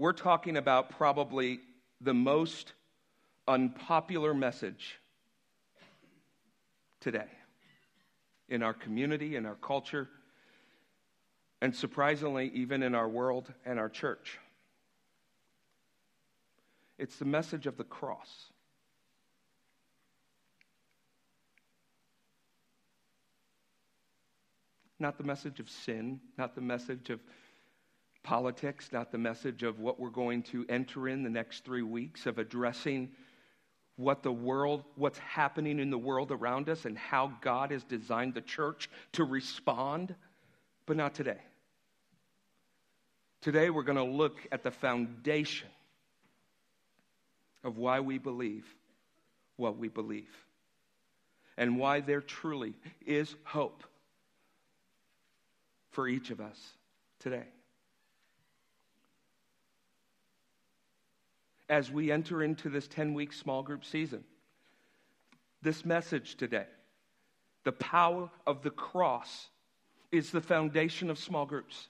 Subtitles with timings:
[0.00, 1.60] we're talking about probably
[2.00, 2.72] the most
[3.46, 4.98] unpopular message
[7.02, 7.28] today
[8.48, 10.08] in our community, in our culture,
[11.60, 14.38] and surprisingly, even in our world and our church.
[16.98, 18.46] It's the message of the cross.
[24.98, 27.20] Not the message of sin, not the message of
[28.22, 32.26] politics, not the message of what we're going to enter in the next three weeks,
[32.26, 33.10] of addressing
[33.96, 38.34] what the world, what's happening in the world around us, and how God has designed
[38.34, 40.14] the church to respond,
[40.86, 41.40] but not today.
[43.40, 45.68] Today, we're going to look at the foundation
[47.64, 48.66] of why we believe
[49.56, 50.34] what we believe
[51.56, 52.74] and why there truly
[53.06, 53.84] is hope
[55.90, 56.58] for each of us
[57.18, 57.44] today.
[61.70, 64.24] As we enter into this 10 week small group season,
[65.62, 66.66] this message today,
[67.62, 69.48] the power of the cross,
[70.10, 71.88] is the foundation of small groups.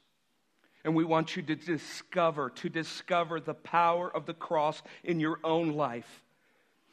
[0.85, 5.41] And we want you to discover, to discover the power of the cross in your
[5.43, 6.25] own life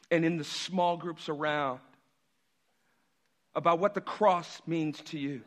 [0.09, 1.81] and in the small groups around
[3.53, 5.41] about what the cross means to you.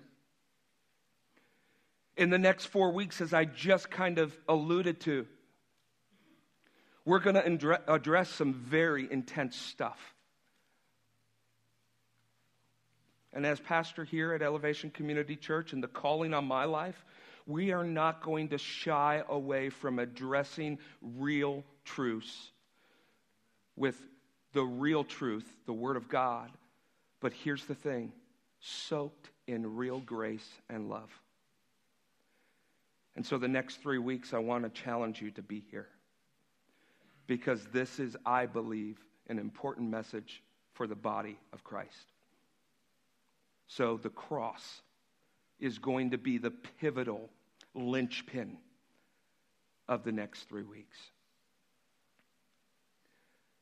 [2.18, 5.26] In the next four weeks, as I just kind of alluded to,
[7.10, 9.98] we're going to address some very intense stuff.
[13.32, 17.04] And as pastor here at Elevation Community Church and the calling on my life,
[17.48, 22.52] we are not going to shy away from addressing real truths
[23.74, 24.00] with
[24.52, 26.48] the real truth, the Word of God.
[27.20, 28.12] But here's the thing
[28.60, 31.10] soaked in real grace and love.
[33.16, 35.88] And so, the next three weeks, I want to challenge you to be here.
[37.30, 40.42] Because this is, I believe, an important message
[40.72, 42.10] for the body of Christ.
[43.68, 44.82] So, the cross
[45.60, 47.30] is going to be the pivotal
[47.72, 48.56] linchpin
[49.88, 50.98] of the next three weeks.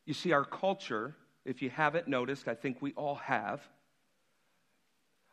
[0.06, 1.14] You see, our culture,
[1.44, 3.60] if you haven't noticed, I think we all have,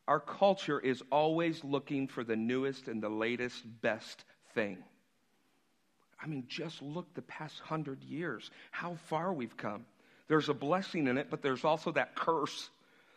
[0.09, 4.83] our culture is always looking for the newest and the latest, best thing.
[6.21, 9.85] I mean, just look the past hundred years, how far we've come.
[10.27, 12.69] There's a blessing in it, but there's also that curse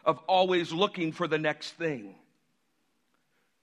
[0.04, 2.14] of always looking for the next thing.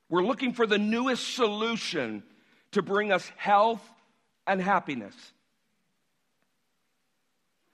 [0.10, 2.24] We're looking for the newest solution
[2.72, 3.82] to bring us health
[4.48, 5.16] and happiness.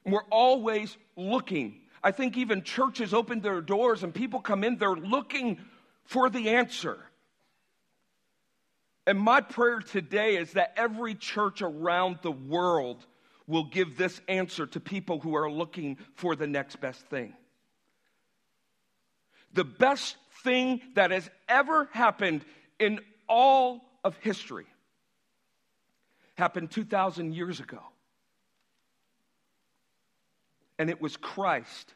[0.05, 1.81] We're always looking.
[2.03, 5.59] I think even churches open their doors and people come in, they're looking
[6.05, 6.97] for the answer.
[9.07, 13.05] And my prayer today is that every church around the world
[13.47, 17.33] will give this answer to people who are looking for the next best thing.
[19.53, 22.45] The best thing that has ever happened
[22.79, 24.65] in all of history
[26.35, 27.81] happened 2,000 years ago.
[30.79, 31.93] And it was Christ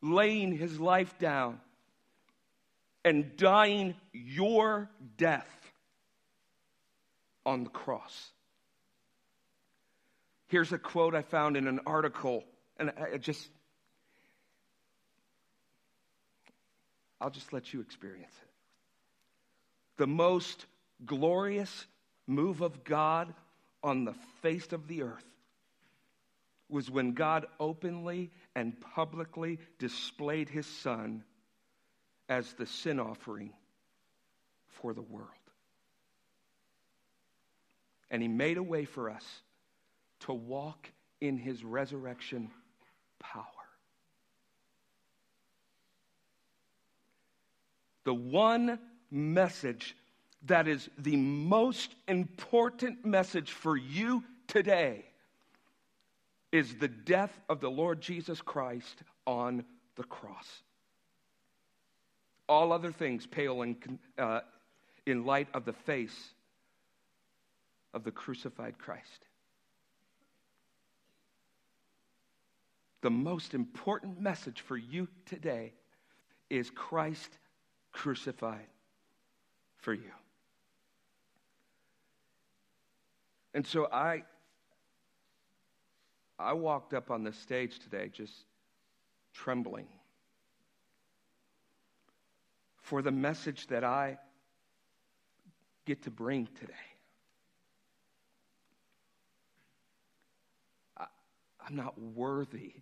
[0.00, 1.60] laying his life down
[3.08, 5.48] and dying your death
[7.46, 8.30] on the cross.
[10.48, 12.44] Here's a quote I found in an article,
[12.76, 13.48] and I just
[17.20, 18.48] I'll just let you experience it.
[19.96, 20.66] The most
[21.04, 21.86] glorious
[22.26, 23.32] move of God
[23.82, 25.24] on the face of the earth
[26.68, 31.24] was when God openly and publicly displayed his son
[32.28, 33.52] as the sin offering
[34.68, 35.28] for the world.
[38.10, 39.24] And he made a way for us
[40.20, 40.90] to walk
[41.20, 42.50] in his resurrection
[43.18, 43.44] power.
[48.08, 48.78] the one
[49.10, 49.94] message
[50.46, 55.04] that is the most important message for you today
[56.52, 59.62] is the death of the Lord Jesus Christ on
[59.96, 60.62] the cross.
[62.48, 63.76] All other things pale in,
[64.16, 64.40] uh,
[65.06, 66.32] in light of the face
[67.94, 69.26] of the crucified Christ.
[73.00, 75.72] The most important message for you today
[76.50, 77.30] is Christ
[77.92, 78.66] crucified
[79.76, 80.10] for you.
[83.54, 84.22] And so I
[86.38, 88.44] I walked up on the stage today just
[89.34, 89.88] trembling
[92.88, 94.16] for the message that I
[95.84, 96.72] get to bring today.
[100.96, 101.04] I,
[101.66, 102.72] I'm not worthy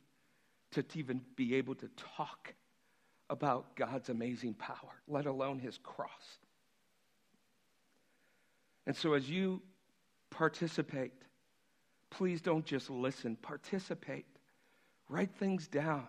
[0.72, 2.54] to even be able to talk
[3.28, 6.38] about God's amazing power, let alone his cross.
[8.86, 9.60] And so, as you
[10.30, 11.14] participate,
[12.10, 14.26] please don't just listen, participate.
[15.08, 16.06] Write things down.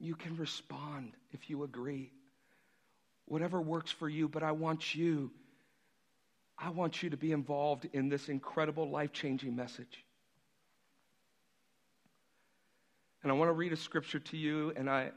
[0.00, 2.10] You can respond if you agree.
[3.26, 5.30] Whatever works for you, but I want you,
[6.58, 10.04] I want you to be involved in this incredible life changing message.
[13.22, 15.10] And I want to read a scripture to you, and I,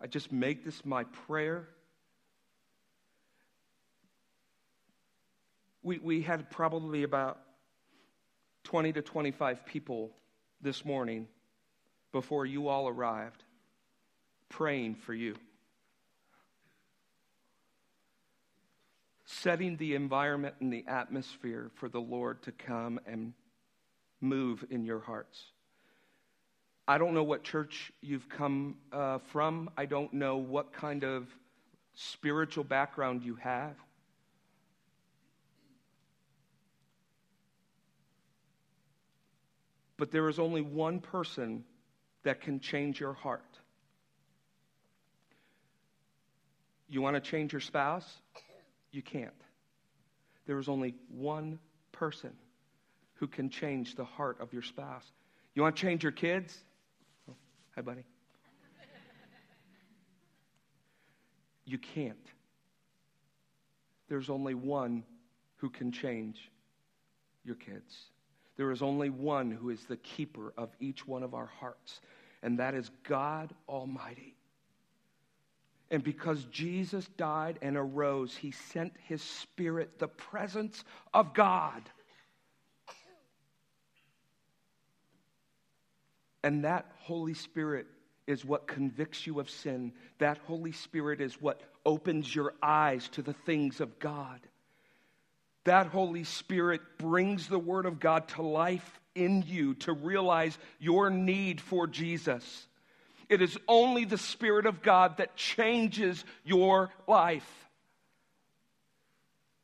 [0.00, 1.68] I just make this my prayer.
[5.82, 7.40] We, we had probably about
[8.64, 10.12] 20 to 25 people
[10.62, 11.28] this morning
[12.14, 13.42] before you all arrived
[14.48, 15.34] praying for you.
[19.24, 23.32] Setting the environment and the atmosphere for the Lord to come and
[24.20, 25.42] move in your hearts.
[26.86, 29.68] I don't know what church you've come uh, from.
[29.76, 31.26] I don't know what kind of
[31.94, 33.74] spiritual background you have.
[39.96, 41.64] But there is only one person
[42.24, 43.58] that can change your heart.
[46.88, 48.06] You want to change your spouse?
[48.90, 49.32] You can't.
[50.46, 51.58] There is only one
[51.92, 52.32] person
[53.14, 55.04] who can change the heart of your spouse.
[55.54, 56.56] You want to change your kids?
[57.30, 57.34] Oh,
[57.74, 58.04] hi, buddy.
[61.64, 62.16] you can't.
[64.08, 65.04] There's only one
[65.56, 66.50] who can change
[67.44, 67.94] your kids.
[68.56, 72.00] There is only one who is the keeper of each one of our hearts,
[72.42, 74.36] and that is God Almighty.
[75.90, 81.82] And because Jesus died and arose, he sent his Spirit, the presence of God.
[86.42, 87.86] And that Holy Spirit
[88.26, 89.92] is what convicts you of sin.
[90.18, 94.40] That Holy Spirit is what opens your eyes to the things of God
[95.64, 101.10] that Holy Spirit brings the Word of God to life in you to realize your
[101.10, 102.66] need for Jesus.
[103.28, 107.48] It is only the Spirit of God that changes your life.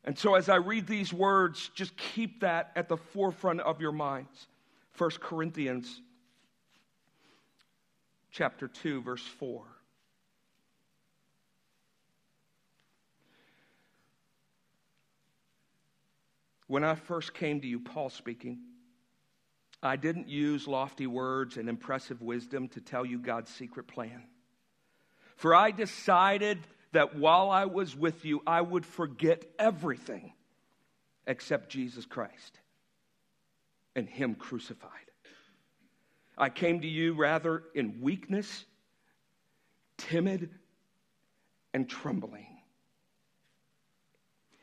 [0.03, 3.91] And so, as I read these words, just keep that at the forefront of your
[3.91, 4.47] minds.
[4.97, 6.01] 1 Corinthians
[8.31, 9.63] chapter 2, verse 4.
[16.71, 18.59] When I first came to you, Paul speaking,
[19.83, 24.23] I didn't use lofty words and impressive wisdom to tell you God's secret plan.
[25.35, 26.59] For I decided
[26.93, 30.31] that while I was with you, I would forget everything
[31.27, 32.57] except Jesus Christ
[33.93, 35.11] and Him crucified.
[36.37, 38.63] I came to you rather in weakness,
[39.97, 40.49] timid,
[41.73, 42.50] and trembling.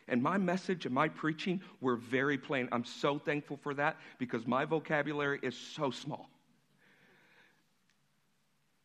[0.08, 2.69] And my message and my preaching were very plain.
[2.72, 6.28] I'm so thankful for that because my vocabulary is so small.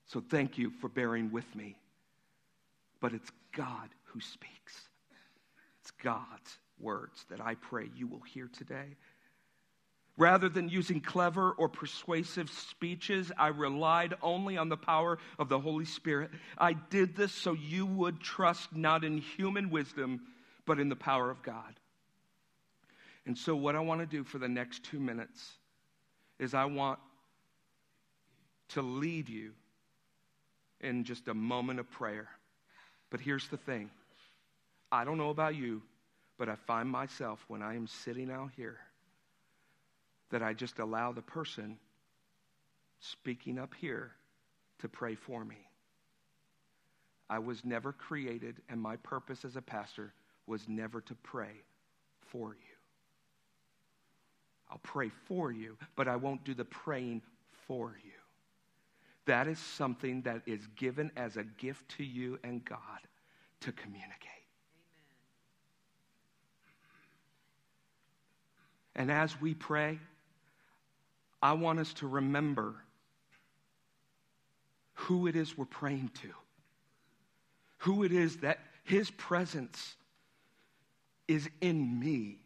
[0.07, 1.75] So thank you for bearing with me.
[2.99, 4.73] But it's God who speaks,
[5.81, 8.95] it's God's words that I pray you will hear today.
[10.15, 15.59] Rather than using clever or persuasive speeches, I relied only on the power of the
[15.59, 16.29] Holy Spirit.
[16.55, 20.21] I did this so you would trust not in human wisdom
[20.65, 21.79] but in the power of God.
[23.25, 25.53] And so, what I want to do for the next two minutes
[26.39, 26.99] is I want
[28.69, 29.53] to lead you
[30.81, 32.27] in just a moment of prayer.
[33.09, 33.89] But here's the thing
[34.91, 35.81] I don't know about you,
[36.37, 38.77] but I find myself when I am sitting out here
[40.31, 41.77] that I just allow the person
[42.99, 44.11] speaking up here
[44.79, 45.57] to pray for me.
[47.29, 50.13] I was never created, and my purpose as a pastor
[50.47, 51.61] was never to pray
[52.21, 52.75] for you.
[54.69, 57.21] I'll pray for you, but I won't do the praying
[57.67, 58.11] for you.
[59.25, 62.79] That is something that is given as a gift to you and God
[63.61, 64.29] to communicate.
[68.95, 69.09] Amen.
[69.09, 69.99] And as we pray,
[71.41, 72.75] I want us to remember
[74.93, 76.29] who it is we're praying to,
[77.77, 79.95] who it is that His presence
[81.33, 82.37] is in me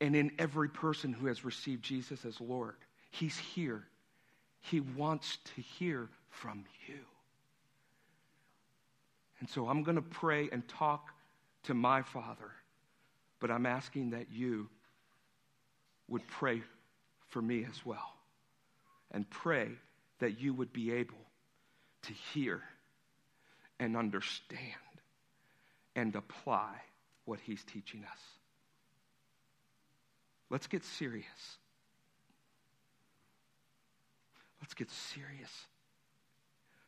[0.00, 2.76] and in every person who has received Jesus as Lord.
[3.10, 3.84] He's here.
[4.60, 7.00] He wants to hear from you.
[9.40, 11.08] And so I'm going to pray and talk
[11.64, 12.50] to my Father
[13.40, 14.68] But I'm asking that you
[16.08, 16.62] would pray
[17.28, 18.14] for me as well.
[19.12, 19.68] And pray
[20.20, 21.18] that you would be able
[22.02, 22.62] to hear
[23.78, 24.60] and understand
[25.96, 26.72] and apply
[27.24, 28.18] what he's teaching us.
[30.48, 31.58] Let's get serious.
[34.60, 35.66] Let's get serious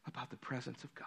[0.06, 1.06] about the presence of God.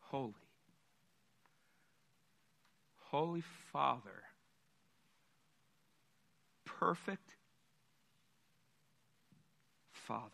[0.00, 0.34] Holy,
[3.10, 4.22] Holy Father,
[6.64, 7.34] perfect
[9.90, 10.30] Father.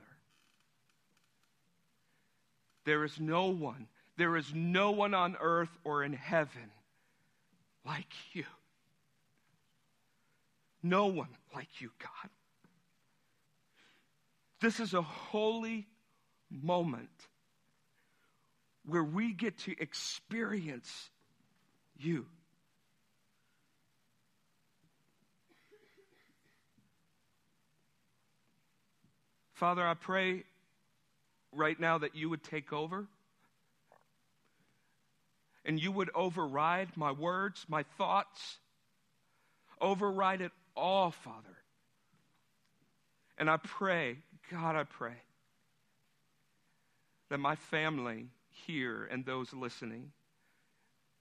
[2.84, 3.86] There is no one,
[4.18, 6.70] there is no one on earth or in heaven
[7.86, 8.44] like you.
[10.82, 12.30] No one like you, God.
[14.60, 15.86] This is a holy
[16.50, 17.08] moment
[18.84, 21.10] where we get to experience
[21.98, 22.26] you.
[29.56, 30.44] Father, I pray
[31.50, 33.06] right now that you would take over
[35.64, 38.58] and you would override my words, my thoughts,
[39.80, 41.56] override it all, Father.
[43.38, 44.18] And I pray,
[44.50, 45.16] God, I pray
[47.30, 48.26] that my family
[48.66, 50.12] here and those listening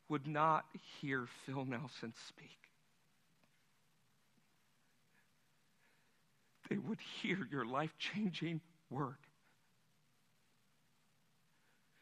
[0.09, 0.65] would not
[0.99, 2.64] hear Phil Nelson speak.
[6.69, 9.17] They would hear your life changing word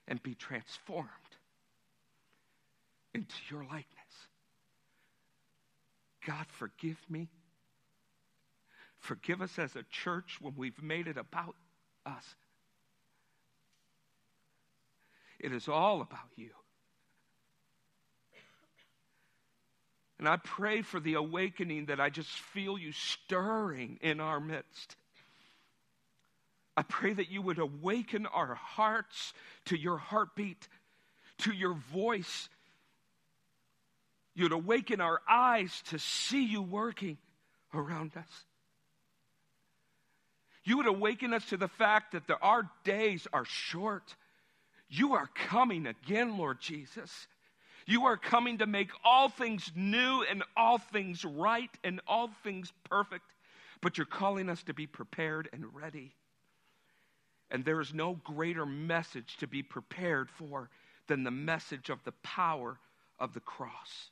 [0.08, 1.08] and be transformed
[3.13, 3.84] into your likeness.
[6.25, 7.29] God, forgive me.
[9.00, 11.55] Forgive us as a church when we've made it about
[12.05, 12.24] us.
[15.39, 16.51] It is all about you.
[20.24, 24.96] And I pray for the awakening that I just feel you stirring in our midst.
[26.77, 29.34] I pray that you would awaken our hearts
[29.65, 30.65] to your heartbeat,
[31.39, 32.48] to your voice.
[34.34, 37.18] You'd awaken our eyes to see you working
[37.74, 38.46] around us.
[40.63, 44.15] You would awaken us to the fact that the, our days are short.
[44.88, 47.27] You are coming again, Lord Jesus.
[47.85, 52.71] You are coming to make all things new and all things right and all things
[52.85, 53.25] perfect,
[53.81, 56.13] but you're calling us to be prepared and ready.
[57.51, 60.69] And there is no greater message to be prepared for
[61.07, 62.79] than the message of the power
[63.19, 64.09] of the cross.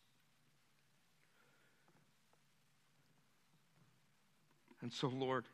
[4.81, 5.45] And so, Lord,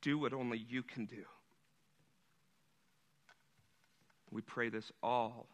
[0.00, 1.24] do what only you can do.
[4.32, 5.46] We pray this all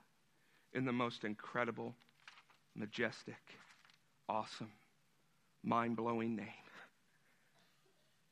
[0.72, 1.94] in the most incredible,
[2.76, 3.42] majestic,
[4.28, 4.70] awesome,
[5.64, 6.46] mind blowing name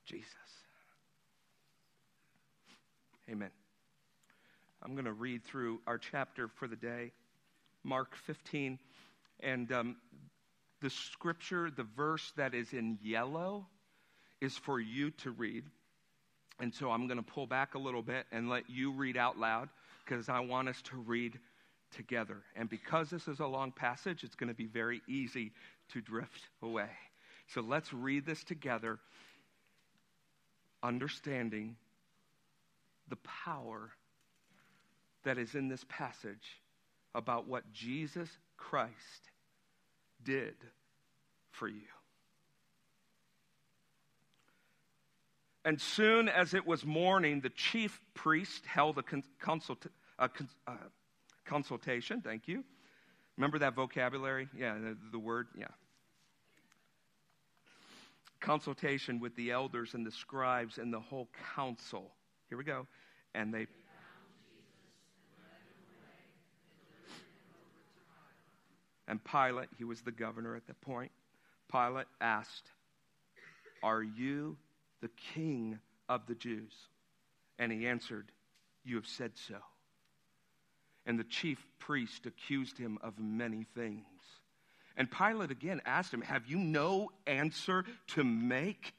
[0.07, 0.33] Jesus.
[3.29, 3.51] Amen.
[4.81, 7.11] I'm going to read through our chapter for the day,
[7.83, 8.79] Mark 15.
[9.41, 9.97] And um,
[10.81, 13.67] the scripture, the verse that is in yellow,
[14.41, 15.65] is for you to read.
[16.61, 19.39] And so I'm going to pull back a little bit and let you read out
[19.39, 19.69] loud
[20.07, 21.39] because I want us to read
[21.97, 22.43] together.
[22.55, 25.53] And because this is a long passage, it's going to be very easy
[25.93, 26.91] to drift away.
[27.49, 28.99] So let's read this together,
[30.83, 31.77] understanding
[33.09, 33.91] the power
[35.25, 36.61] that is in this passage
[37.15, 39.31] about what Jesus Christ
[40.23, 40.55] did
[41.53, 41.83] for you.
[45.67, 49.03] And soon as it was morning, the chief priest held a
[49.41, 49.85] consult,
[50.17, 50.31] a,
[50.69, 50.73] uh,
[51.45, 52.23] consultation.
[52.23, 52.63] Thank you.
[53.37, 54.49] Remember that vocabulary?
[54.57, 55.49] Yeah, the, the word?
[55.59, 55.67] Yeah.
[58.39, 62.13] Consultation with the elders and the scribes and the whole council.
[62.49, 62.87] Here we go.
[63.35, 63.67] And they
[69.09, 71.11] And Pilate, he was the governor at that point,
[71.71, 72.71] Pilate asked,
[73.83, 74.57] Are you
[75.01, 76.73] the king of the Jews?
[77.59, 78.31] And he answered,
[78.85, 79.57] You have said so.
[81.05, 84.05] And the chief priest accused him of many things.
[84.97, 88.95] And Pilate again asked him, Have you no answer to make?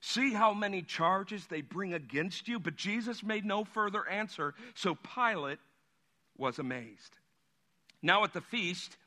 [0.00, 2.58] See how many charges they bring against you?
[2.58, 5.58] But Jesus made no further answer, so Pilate
[6.36, 7.18] was amazed.
[8.02, 8.98] Now at the feast,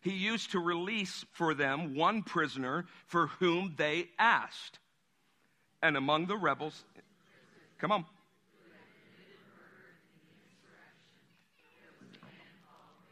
[0.00, 4.79] he used to release for them one prisoner for whom they asked.
[5.82, 6.84] And among the rebels,
[7.78, 8.04] come on.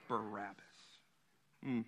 [0.08, 0.64] Barabbas.
[1.66, 1.84] Mm.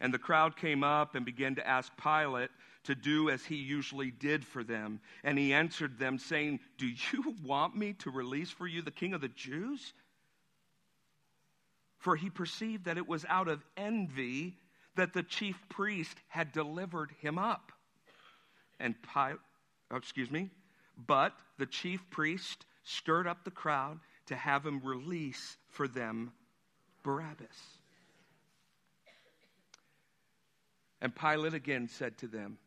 [0.00, 2.50] And the crowd came up and began to ask Pilate
[2.84, 5.00] to do as he usually did for them.
[5.24, 9.12] And he answered them, saying, Do you want me to release for you the king
[9.12, 9.92] of the Jews?
[11.98, 14.56] For he perceived that it was out of envy
[14.94, 17.72] that the chief priest had delivered him up.
[18.78, 19.38] And Pilate,
[19.92, 20.50] Uh, excuse me,
[21.06, 26.32] but the chief priest stirred up the crowd to have him release for them
[27.02, 27.46] Barabbas.
[31.00, 32.58] And Pilate again said to them,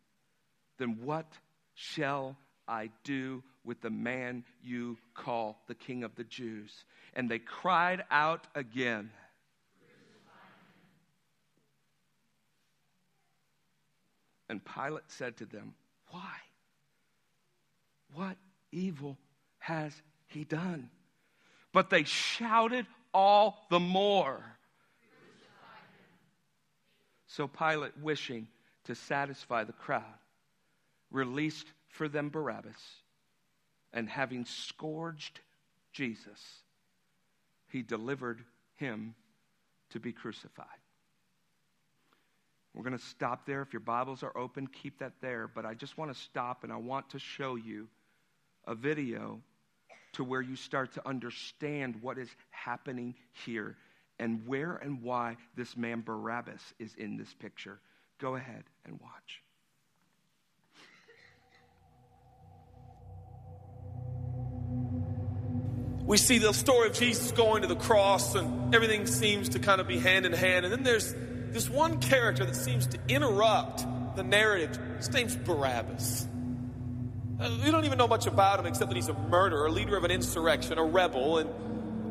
[0.77, 1.27] Then what
[1.75, 2.37] shall
[2.67, 6.71] I do with the man you call the king of the Jews?
[7.13, 9.11] And they cried out again.
[14.49, 15.73] And Pilate said to them,
[16.09, 16.35] Why?
[18.13, 18.37] What
[18.71, 19.17] evil
[19.59, 19.93] has
[20.27, 20.89] he done?
[21.73, 24.43] But they shouted all the more.
[27.27, 28.47] So Pilate, wishing
[28.85, 30.03] to satisfy the crowd,
[31.11, 32.75] released for them Barabbas,
[33.93, 35.39] and having scourged
[35.93, 36.41] Jesus,
[37.69, 38.43] he delivered
[38.75, 39.15] him
[39.91, 40.67] to be crucified.
[42.73, 43.61] We're going to stop there.
[43.61, 45.49] If your Bibles are open, keep that there.
[45.53, 47.87] But I just want to stop and I want to show you
[48.65, 49.41] a video
[50.13, 53.15] to where you start to understand what is happening
[53.45, 53.77] here
[54.19, 57.79] and where and why this man Barabbas is in this picture.
[58.19, 59.41] Go ahead and watch.
[66.05, 69.79] We see the story of Jesus going to the cross, and everything seems to kind
[69.79, 70.65] of be hand in hand.
[70.65, 71.15] And then there's
[71.51, 74.77] this one character that seems to interrupt the narrative.
[74.97, 76.27] His name's Barabbas.
[77.41, 79.97] Uh, we don't even know much about him except that he's a murderer, a leader
[79.97, 81.49] of an insurrection, a rebel, and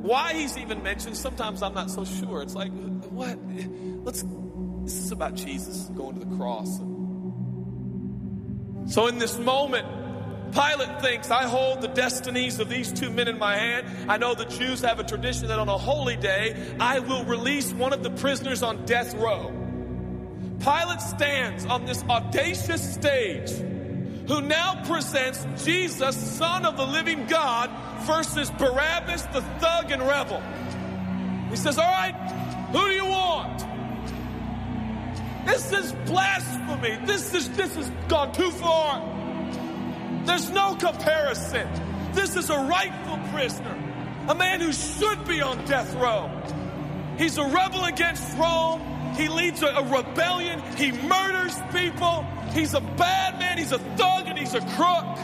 [0.02, 2.42] why he's even mentioned, sometimes I'm not so sure.
[2.42, 2.72] It's like,
[3.10, 3.38] what?
[4.04, 4.24] Let's,
[4.82, 6.78] this is about Jesus going to the cross.
[8.92, 9.86] So in this moment,
[10.52, 14.10] Pilate thinks, I hold the destinies of these two men in my hand.
[14.10, 17.72] I know the Jews have a tradition that on a holy day, I will release
[17.72, 19.52] one of the prisoners on death row.
[20.58, 23.52] Pilate stands on this audacious stage
[24.30, 27.68] who now presents Jesus, Son of the living God,
[28.02, 30.40] versus Barabbas, the thug and rebel.
[31.50, 32.14] He says, All right,
[32.70, 33.66] who do you want?
[35.46, 37.04] This is blasphemy.
[37.06, 39.02] This is this has gone too far.
[40.26, 41.68] There's no comparison.
[42.12, 43.76] This is a rightful prisoner,
[44.28, 46.30] a man who should be on death row.
[47.18, 48.80] He's a rebel against Rome.
[49.16, 50.62] He leads a, a rebellion.
[50.76, 52.24] He murders people.
[52.52, 53.58] He's a bad man.
[53.58, 55.18] He's a thug and he's a crook.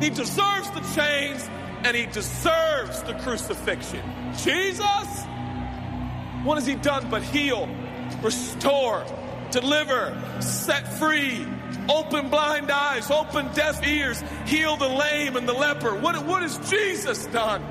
[0.00, 1.48] He deserves the chains
[1.84, 4.02] and he deserves the crucifixion.
[4.38, 5.24] Jesus,
[6.42, 7.68] what has he done but heal,
[8.22, 9.04] restore,
[9.50, 11.46] deliver, set free,
[11.88, 15.94] open blind eyes, open deaf ears, heal the lame and the leper?
[15.94, 17.62] What, what has Jesus done?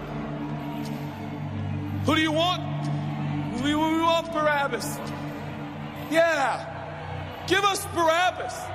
[2.06, 2.64] Who do you want?
[3.64, 4.98] We, we want Barabbas.
[6.12, 6.72] Yeah.
[7.48, 8.75] Give us Barabbas.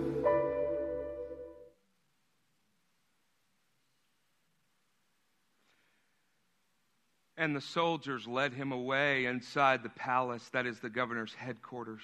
[7.41, 12.03] And the soldiers led him away inside the palace, that is the governor's headquarters.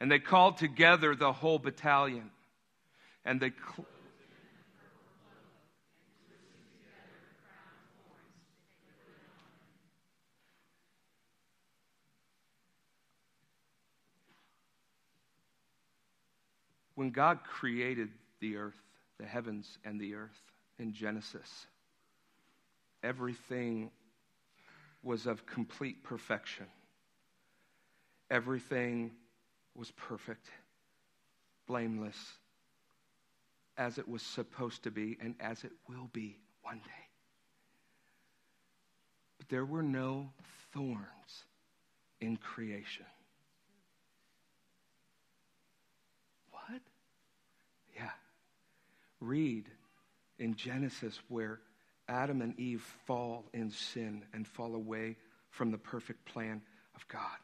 [0.00, 2.30] And they called together the whole battalion.
[3.26, 3.50] and they.
[3.50, 3.86] Cl-
[16.94, 18.08] when God created
[18.40, 18.72] the earth,
[19.18, 20.40] the heavens and the earth
[20.78, 21.66] in Genesis,
[23.02, 23.90] everything
[25.06, 26.66] was of complete perfection.
[28.28, 29.12] Everything
[29.76, 30.48] was perfect,
[31.66, 32.16] blameless,
[33.78, 37.08] as it was supposed to be, and as it will be one day.
[39.38, 40.28] But there were no
[40.72, 41.44] thorns
[42.20, 43.06] in creation.
[46.50, 46.80] What?
[47.94, 48.10] Yeah.
[49.20, 49.66] Read
[50.38, 51.60] in Genesis where
[52.08, 55.16] Adam and Eve fall in sin and fall away
[55.50, 56.62] from the perfect plan
[56.94, 57.38] of God.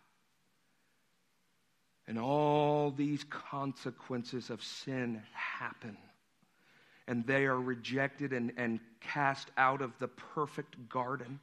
[2.06, 5.96] And all these consequences of sin happen.
[7.06, 11.40] And they are rejected and, and cast out of the perfect garden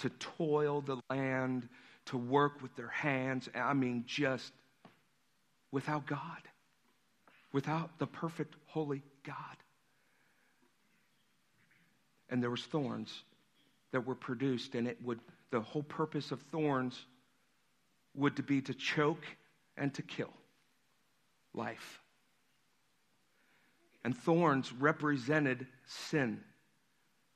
[0.00, 1.68] to toil the land,
[2.06, 3.48] to work with their hands.
[3.54, 4.52] I mean, just
[5.70, 6.42] without God,
[7.52, 9.56] without the perfect, holy God.
[12.30, 13.22] And there was thorns
[13.92, 17.06] that were produced, and it would, the whole purpose of thorns
[18.14, 19.24] would to be to choke
[19.76, 20.32] and to kill
[21.54, 22.00] life.
[24.04, 26.40] And thorns represented sin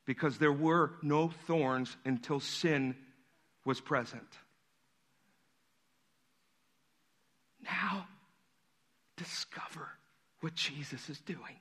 [0.05, 2.95] because there were no thorns until sin
[3.65, 4.27] was present.
[7.63, 8.07] Now,
[9.15, 9.89] discover
[10.41, 11.59] what Jesus is doing.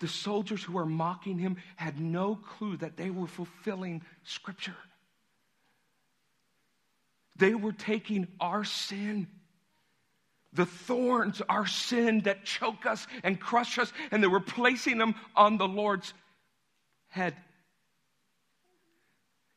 [0.00, 4.76] The soldiers who were mocking him had no clue that they were fulfilling Scripture.
[7.36, 9.28] They were taking our sin,
[10.52, 15.14] the thorns, our sin that choke us and crush us, and they were placing them
[15.36, 16.12] on the Lord's
[17.08, 17.36] head.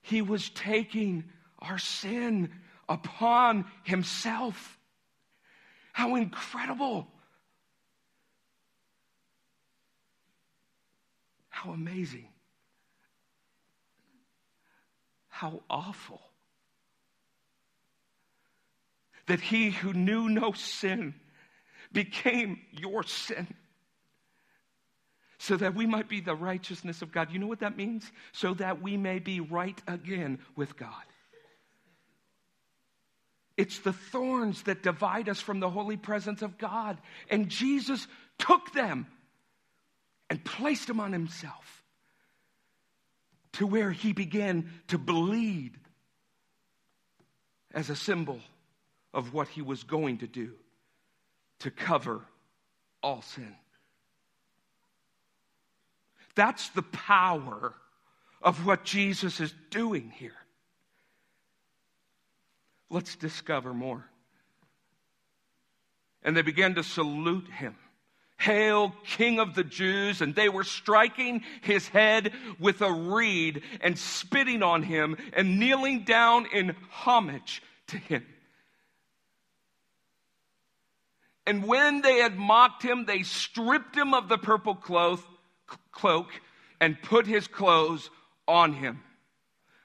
[0.02, 1.24] He was taking
[1.60, 2.52] our sin
[2.90, 4.78] upon himself.
[5.94, 7.08] How incredible!
[11.54, 12.28] How amazing.
[15.30, 16.20] How awful.
[19.28, 21.14] That he who knew no sin
[21.92, 23.48] became your sin
[25.38, 27.32] so that we might be the righteousness of God.
[27.32, 28.12] You know what that means?
[28.32, 31.04] So that we may be right again with God.
[33.58, 36.98] It's the thorns that divide us from the holy presence of God.
[37.30, 38.08] And Jesus
[38.40, 39.06] took them
[40.30, 41.84] and placed them on himself
[43.54, 45.74] to where he began to bleed
[47.74, 48.40] as a symbol
[49.14, 50.54] of what he was going to do
[51.60, 52.22] to cover
[53.02, 53.56] all sin.
[56.36, 57.76] That's the power
[58.42, 60.34] of what Jesus is doing here.
[62.90, 64.06] Let's discover more.
[66.24, 67.76] And they began to salute him.
[68.38, 70.22] Hail, King of the Jews.
[70.22, 76.04] And they were striking his head with a reed and spitting on him and kneeling
[76.04, 78.26] down in homage to him.
[81.46, 85.26] And when they had mocked him, they stripped him of the purple cloth,
[85.92, 86.30] cloak
[86.80, 88.10] and put his clothes
[88.48, 89.02] on him.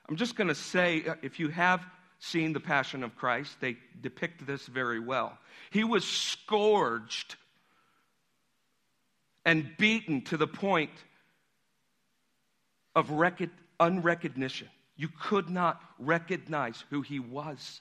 [0.09, 1.85] I'm just going to say, uh, if you have
[2.19, 5.39] seen The Passion of Christ, they depict this very well.
[5.71, 7.37] He was scourged
[9.49, 10.91] and beaten to the point
[12.95, 13.09] of
[13.81, 14.69] unrecognition.
[14.95, 17.81] You could not recognize who he was.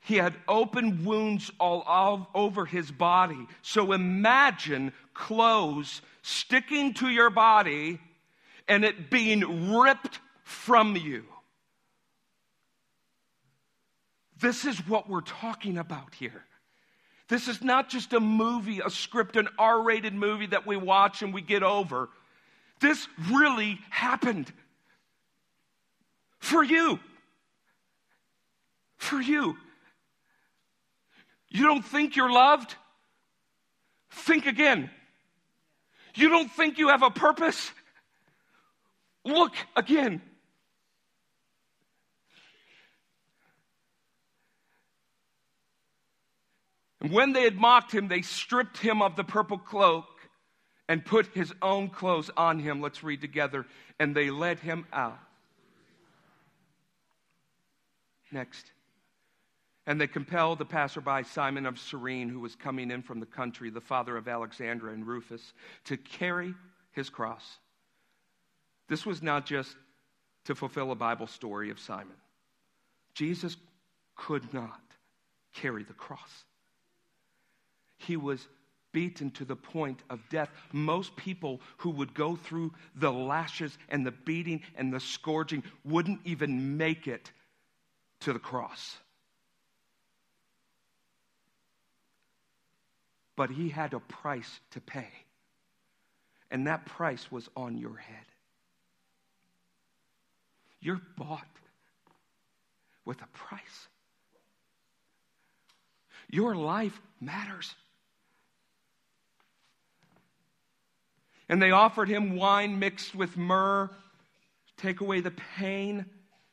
[0.00, 3.46] He had open wounds all over his body.
[3.62, 8.00] So imagine clothes sticking to your body
[8.66, 11.22] and it being ripped from you.
[14.40, 16.44] This is what we're talking about here.
[17.28, 21.22] This is not just a movie, a script, an R rated movie that we watch
[21.22, 22.08] and we get over.
[22.80, 24.52] This really happened
[26.38, 26.98] for you.
[28.98, 29.56] For you.
[31.48, 32.74] You don't think you're loved?
[34.10, 34.90] Think again.
[36.14, 37.70] You don't think you have a purpose?
[39.24, 40.20] Look again.
[47.02, 50.06] And when they had mocked him, they stripped him of the purple cloak
[50.88, 52.80] and put his own clothes on him.
[52.80, 53.66] Let's read together.
[53.98, 55.18] And they led him out.
[58.30, 58.70] Next.
[59.84, 63.68] And they compelled the passerby Simon of Cyrene, who was coming in from the country,
[63.68, 65.54] the father of Alexander and Rufus,
[65.86, 66.54] to carry
[66.92, 67.58] his cross.
[68.88, 69.74] This was not just
[70.44, 72.16] to fulfill a Bible story of Simon.
[73.14, 73.56] Jesus
[74.14, 74.80] could not
[75.52, 76.44] carry the cross.
[78.06, 78.46] He was
[78.92, 80.50] beaten to the point of death.
[80.72, 86.20] Most people who would go through the lashes and the beating and the scourging wouldn't
[86.24, 87.32] even make it
[88.20, 88.96] to the cross.
[93.34, 95.08] But he had a price to pay,
[96.50, 98.26] and that price was on your head.
[100.80, 101.46] You're bought
[103.04, 103.88] with a price.
[106.28, 107.74] Your life matters.
[111.52, 116.06] And they offered him wine mixed with myrrh, to take away the pain.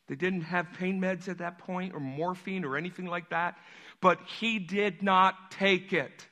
[0.10, 3.58] They didn't have pain meds at that point, or morphine, or anything like that.
[4.02, 6.28] But he did not take it.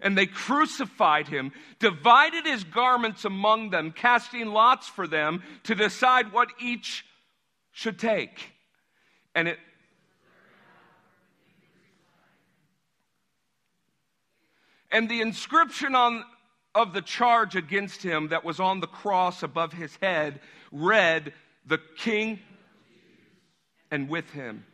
[0.00, 6.32] And they crucified him, divided his garments among them, casting lots for them to decide
[6.32, 7.04] what each
[7.70, 8.54] should take.
[9.36, 9.60] And it
[14.90, 16.24] And the inscription on
[16.74, 21.32] of the charge against him that was on the cross above his head read,
[21.66, 22.40] The King,
[23.90, 24.64] and with him,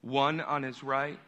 [0.00, 1.18] one on his right.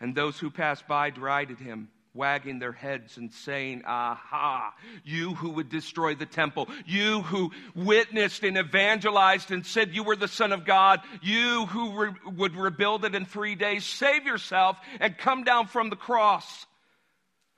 [0.00, 4.74] And those who passed by derided him, wagging their heads and saying, Aha,
[5.04, 10.16] you who would destroy the temple, you who witnessed and evangelized and said you were
[10.16, 14.76] the Son of God, you who re- would rebuild it in three days, save yourself
[15.00, 16.66] and come down from the cross.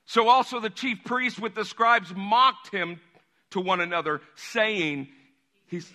[0.07, 3.01] So also the chief priests with the scribes mocked him
[3.51, 5.09] to one another, saying,
[5.67, 5.91] He's.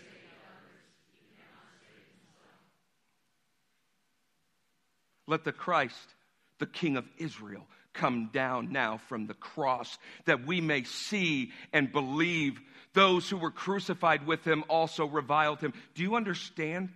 [5.25, 6.13] Let the Christ,
[6.59, 11.91] the King of Israel, come down now from the cross that we may see and
[11.91, 12.59] believe.
[12.93, 15.73] Those who were crucified with him also reviled him.
[15.95, 16.89] Do you understand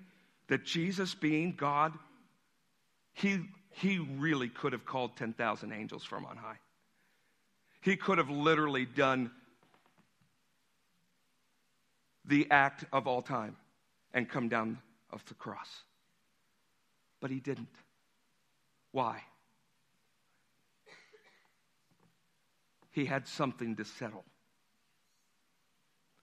[0.48, 1.94] that Jesus, being God,
[3.14, 3.40] he,
[3.72, 6.60] he really could have called 10,000 angels from on high?
[7.82, 9.32] He could have literally done
[12.26, 13.56] the act of all time
[14.14, 14.80] and come down
[15.12, 15.70] off the cross.
[17.22, 17.70] But he didn't.
[18.92, 19.24] Why?
[22.98, 24.26] He had something to settle,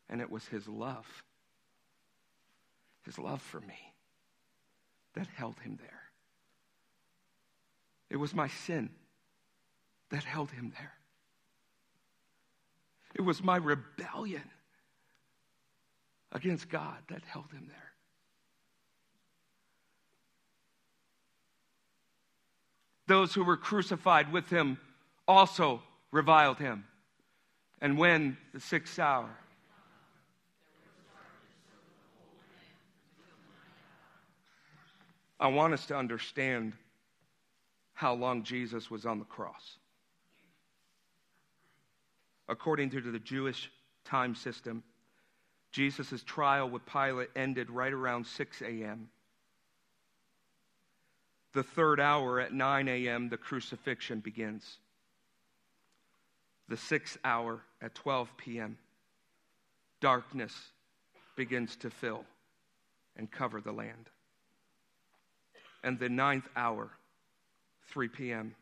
[0.09, 1.07] and it was his love.
[3.05, 3.95] His love for me
[5.15, 6.03] that held him there.
[8.11, 8.91] It was my sin
[10.11, 10.95] that held him there.
[13.15, 14.51] It was my rebellion
[16.33, 17.93] against God that held him there.
[23.07, 24.79] Those who were crucified with him
[25.29, 25.81] also
[26.15, 26.85] reviled him.
[27.81, 29.29] And when the sixth hour,
[35.41, 36.75] I want us to understand
[37.95, 39.79] how long Jesus was on the cross
[42.49, 43.71] according to the Jewish
[44.05, 44.85] time system,
[45.73, 49.09] Jesus' trial with Pilate ended right around 6 a.m.
[51.55, 54.79] The third hour at 9 a.m., the crucifixion begins.
[56.69, 58.79] The sixth hour at 12 p.m.,
[60.01, 60.53] darkness
[61.37, 62.25] begins to fill
[63.17, 64.11] and cover the land.
[65.83, 66.91] And the ninth hour,
[67.91, 68.55] 3 p.m.,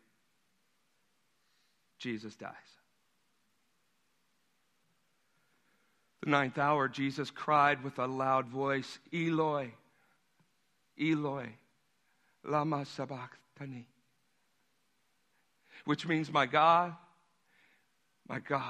[1.99, 2.53] Jesus dies.
[6.23, 9.73] The ninth hour, Jesus cried with a loud voice, Eloi,
[11.01, 11.49] Eloi,
[12.45, 13.87] lama sabachthani.
[15.85, 16.95] Which means, my God,
[18.33, 18.63] my God,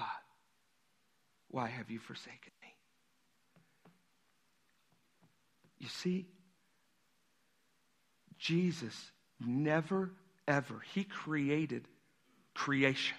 [1.47, 2.75] why have you forsaken me?
[5.79, 6.27] You see,
[8.39, 10.11] Jesus never,
[10.49, 11.87] ever, he created
[12.55, 13.17] creation.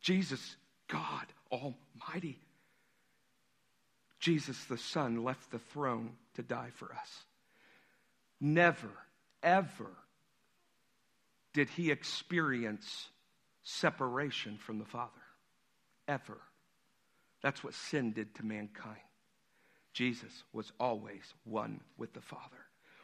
[0.00, 0.56] Jesus,
[0.88, 2.40] God Almighty,
[4.18, 7.24] Jesus the Son left the throne to die for us.
[8.40, 8.90] Never,
[9.40, 9.92] ever
[11.52, 13.06] did he experience
[13.62, 15.23] separation from the Father.
[16.08, 16.38] Ever.
[17.42, 18.96] That's what sin did to mankind.
[19.92, 22.42] Jesus was always one with the Father.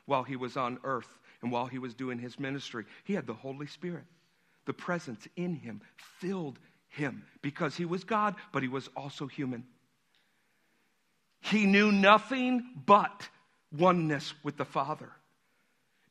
[0.06, 3.34] While he was on earth and while he was doing his ministry, he had the
[3.34, 4.04] Holy Spirit.
[4.66, 5.80] The presence in him
[6.18, 6.58] filled
[6.88, 9.64] him because he was God, but he was also human.
[11.40, 13.28] He knew nothing but
[13.72, 15.10] oneness with the Father.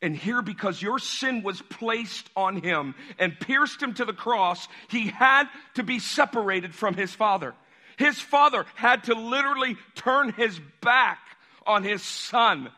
[0.01, 4.67] And here, because your sin was placed on him and pierced him to the cross,
[4.89, 7.53] he had to be separated from his father.
[7.97, 11.19] His father had to literally turn his back
[11.67, 12.71] on his son.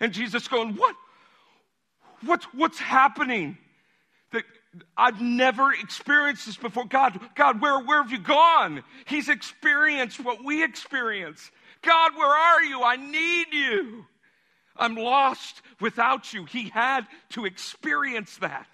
[0.00, 0.96] And Jesus going, What?
[2.24, 3.56] What what's happening?
[4.32, 4.42] That
[4.96, 6.84] I've never experienced this before.
[6.84, 8.82] God, God, where, where have you gone?
[9.06, 11.50] He's experienced what we experience.
[11.82, 12.82] God, where are you?
[12.82, 14.04] I need you.
[14.78, 16.44] I'm lost without you.
[16.44, 18.66] He had to experience that.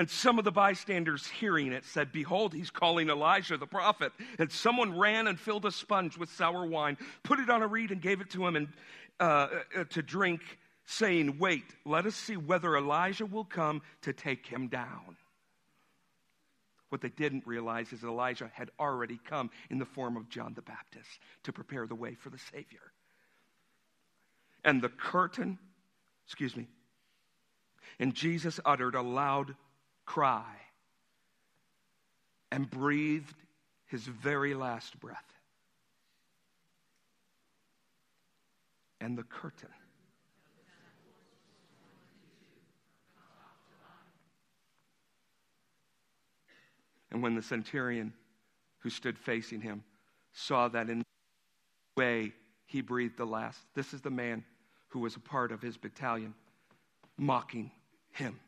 [0.00, 4.12] And some of the bystanders hearing it said, Behold, he's calling Elijah the prophet.
[4.38, 7.90] And someone ran and filled a sponge with sour wine, put it on a reed,
[7.90, 8.68] and gave it to him and,
[9.20, 10.40] uh, uh, to drink,
[10.86, 15.18] saying, Wait, let us see whether Elijah will come to take him down.
[16.90, 20.62] What they didn't realize is Elijah had already come in the form of John the
[20.62, 21.08] Baptist
[21.44, 22.92] to prepare the way for the Savior.
[24.64, 25.58] And the curtain,
[26.26, 26.68] excuse me,
[27.98, 29.54] and Jesus uttered a loud
[30.04, 30.56] cry
[32.50, 33.36] and breathed
[33.86, 35.24] his very last breath.
[39.00, 39.70] And the curtain
[47.10, 48.12] And when the centurion
[48.78, 49.82] who stood facing him
[50.32, 51.04] saw that in the
[51.96, 52.32] way
[52.66, 54.44] he breathed the last, this is the man
[54.88, 56.34] who was a part of his battalion,
[57.16, 57.70] mocking
[58.12, 58.38] him,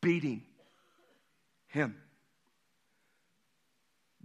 [0.00, 0.42] beating
[1.68, 1.96] him,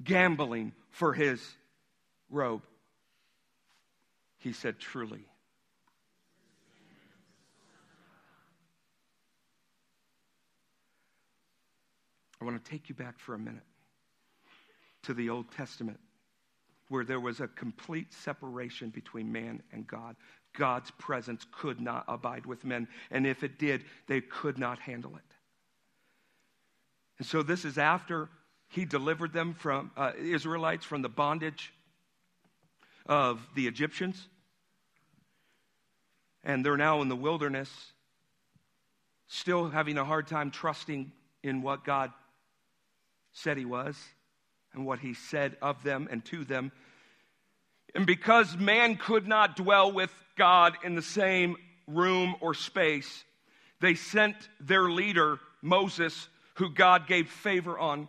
[0.03, 1.41] gambling for his
[2.29, 2.61] robe.
[4.37, 5.25] He said, Truly,
[12.41, 13.63] I want to take you back for a minute
[15.03, 15.99] to the Old Testament
[16.89, 20.15] where there was a complete separation between man and God.
[20.57, 25.15] God's presence could not abide with men, and if it did, they could not handle
[25.15, 25.35] it.
[27.19, 28.27] And so this is after
[28.67, 31.71] he delivered them from uh, Israelites from the bondage
[33.05, 34.27] of the Egyptians.
[36.43, 37.69] And they're now in the wilderness,
[39.27, 41.11] still having a hard time trusting
[41.43, 42.11] in what God
[43.33, 43.97] said he was
[44.73, 46.71] and what he said of them and to them.
[47.93, 53.23] And because man could not dwell with God in the same room or space,
[53.81, 58.07] they sent their leader, Moses, who God gave favor on.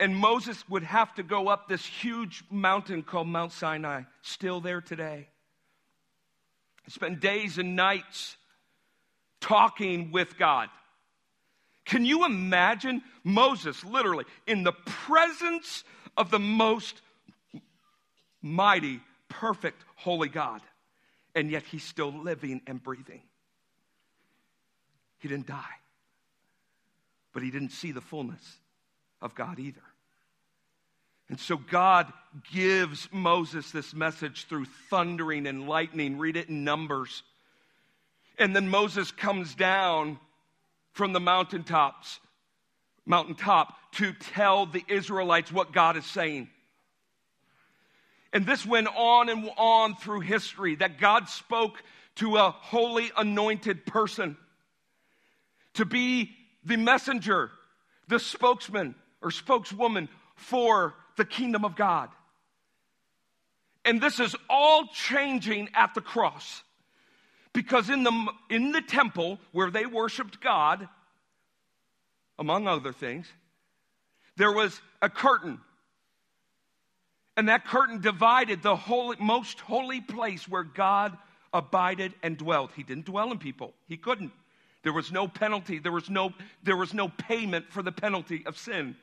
[0.00, 4.80] And Moses would have to go up this huge mountain called Mount Sinai, still there
[4.80, 5.28] today.
[6.88, 8.36] Spend days and nights
[9.40, 10.68] talking with God.
[11.84, 15.84] Can you imagine Moses literally in the presence
[16.16, 17.00] of the most
[18.40, 20.60] mighty, perfect, holy God,
[21.34, 23.22] and yet he's still living and breathing?
[25.18, 25.76] He didn't die,
[27.32, 28.58] but he didn't see the fullness
[29.20, 29.82] of God either.
[31.28, 32.12] And so God
[32.52, 36.18] gives Moses this message through thundering and lightning.
[36.18, 37.22] Read it in Numbers.
[38.38, 40.18] And then Moses comes down
[40.92, 42.20] from the mountaintops,
[43.04, 46.48] mountaintop to tell the Israelites what God is saying.
[48.32, 51.82] And this went on and on through history that God spoke
[52.16, 54.36] to a holy anointed person
[55.74, 56.30] to be
[56.64, 57.50] the messenger,
[58.08, 62.08] the spokesman or spokeswoman for the kingdom of God.
[63.84, 66.62] And this is all changing at the cross.
[67.52, 70.88] Because in the, in the temple where they worshiped God,
[72.38, 73.26] among other things,
[74.36, 75.60] there was a curtain.
[77.36, 81.16] And that curtain divided the holy, most holy place where God
[81.52, 82.72] abided and dwelt.
[82.74, 84.32] He didn't dwell in people, he couldn't.
[84.82, 86.32] There was no penalty, there was no,
[86.64, 88.96] there was no payment for the penalty of sin.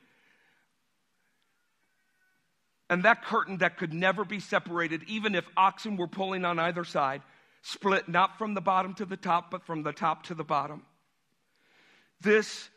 [2.90, 6.84] And that curtain that could never be separated, even if oxen were pulling on either
[6.84, 7.22] side,
[7.62, 10.84] split not from the bottom to the top, but from the top to the bottom.
[12.22, 12.70] This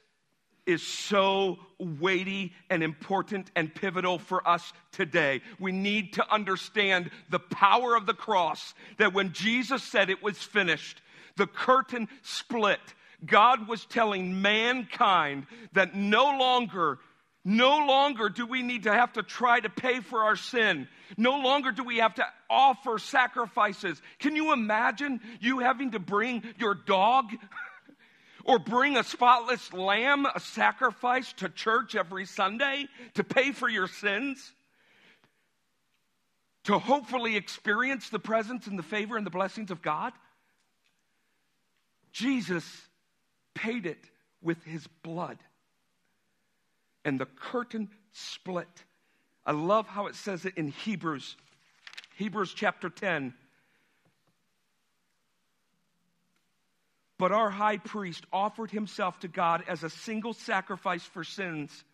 [0.65, 5.41] is so weighty and important and pivotal for us today.
[5.59, 10.39] We need to understand the power of the cross that when Jesus said it was
[10.39, 11.03] finished,
[11.37, 12.81] the curtain split.
[13.25, 16.99] God was telling mankind that no longer
[17.45, 20.87] no longer do we need to have to try to pay for our sin.
[21.17, 24.01] No longer do we have to offer sacrifices.
[24.21, 27.27] Can you imagine you having to bring your dog
[28.45, 33.89] or bring a spotless lamb, a sacrifice to church every Sunday to pay for your
[33.89, 34.53] sins,
[36.65, 40.13] to hopefully experience the presence and the favor and the blessings of God.
[42.13, 42.65] Jesus
[43.55, 43.99] paid it
[44.41, 45.39] with his blood.
[47.05, 48.85] And the curtain split.
[49.45, 51.37] I love how it says it in Hebrews,
[52.17, 53.35] Hebrews chapter 10.
[57.19, 61.85] But our high priest offered himself to God as a single sacrifice for sins,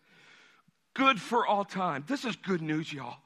[0.93, 2.03] good for all time.
[2.07, 3.17] This is good news, y'all.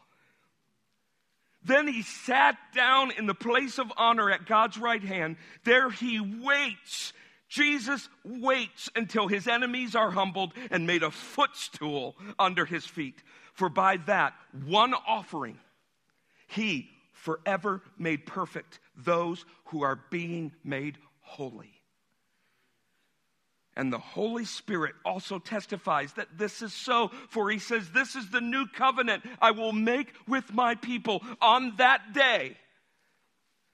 [1.65, 5.37] Then he sat down in the place of honor at God's right hand.
[5.63, 7.13] There he waits.
[7.53, 13.21] Jesus waits until his enemies are humbled and made a footstool under his feet.
[13.53, 14.33] For by that
[14.65, 15.59] one offering,
[16.47, 21.83] he forever made perfect those who are being made holy.
[23.75, 28.29] And the Holy Spirit also testifies that this is so, for he says, This is
[28.29, 32.57] the new covenant I will make with my people on that day,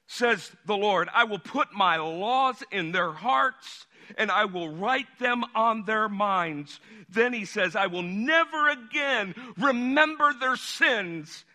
[0.09, 1.07] says the Lord.
[1.13, 3.85] I will put my laws in their hearts
[4.17, 6.79] and I will write them on their minds.
[7.09, 11.45] Then he says, I will never again remember their sins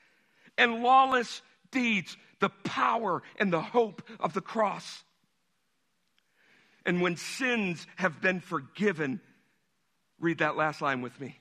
[0.57, 1.43] and lawless
[1.73, 5.03] deeds, the power and the hope of the cross.
[6.87, 9.21] And when sins have been forgiven,
[10.21, 11.41] read that last line with me.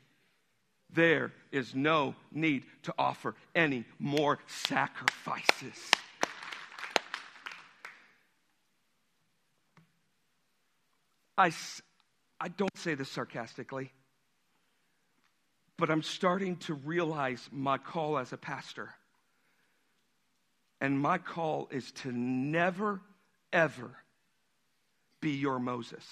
[0.92, 5.78] There is no need to offer any more sacrifices.
[11.38, 11.52] I,
[12.40, 13.92] I don't say this sarcastically,
[15.78, 18.90] but I'm starting to realize my call as a pastor.
[20.80, 23.02] And my call is to never,
[23.52, 23.92] ever
[25.22, 26.06] be your Moses.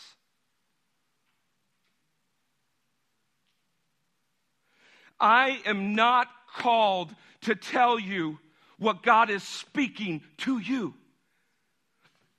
[5.19, 8.39] I am not called to tell you
[8.80, 10.95] what God is speaking to you.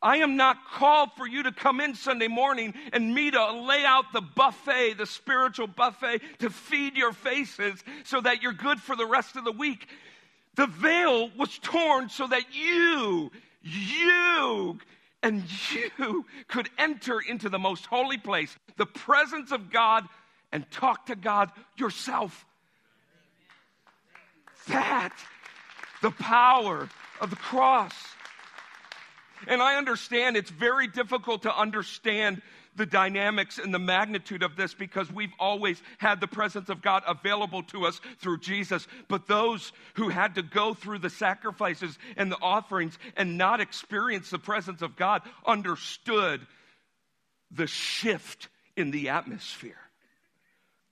[0.02, 3.84] I am not called for you to come in Sunday morning and me to lay
[3.84, 8.96] out the buffet, the spiritual buffet, to feed your faces so that you're good for
[8.96, 9.86] the rest of the week.
[10.56, 13.30] The veil was torn so that you,
[13.62, 14.78] you
[15.22, 20.04] and you could enter into the most holy place, the presence of God,
[20.50, 22.44] and talk to God yourself.
[24.68, 25.14] That,
[26.02, 26.88] the power
[27.20, 27.94] of the cross.
[29.46, 32.42] And I understand it's very difficult to understand
[32.74, 37.02] the dynamics and the magnitude of this because we've always had the presence of God
[37.06, 38.86] available to us through Jesus.
[39.08, 44.30] But those who had to go through the sacrifices and the offerings and not experience
[44.30, 46.46] the presence of God understood
[47.50, 49.76] the shift in the atmosphere.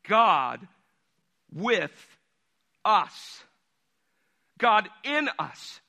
[0.07, 0.67] God
[1.53, 2.19] with
[2.85, 3.43] us,
[4.59, 5.81] God in us.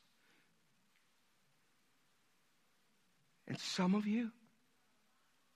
[3.52, 4.32] And some of you,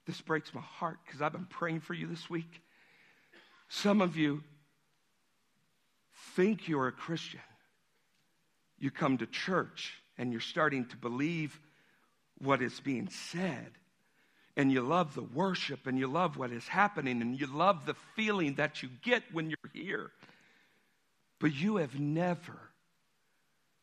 [0.05, 2.61] this breaks my heart because I've been praying for you this week.
[3.69, 4.43] Some of you
[6.35, 7.39] think you're a Christian.
[8.77, 11.57] You come to church and you're starting to believe
[12.39, 13.71] what is being said.
[14.57, 17.95] And you love the worship and you love what is happening and you love the
[18.17, 20.11] feeling that you get when you're here.
[21.39, 22.59] But you have never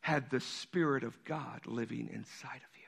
[0.00, 2.82] had the Spirit of God living inside of you.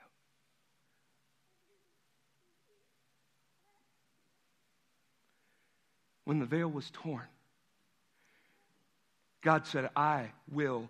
[6.24, 7.26] When the veil was torn,
[9.42, 10.88] God said, I will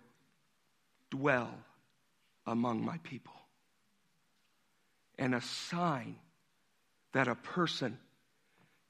[1.09, 1.53] dwell
[2.47, 3.33] among my people.
[5.17, 6.15] And a sign
[7.13, 7.97] that a person